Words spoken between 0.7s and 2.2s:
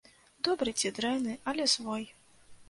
ці дрэнны, але свой.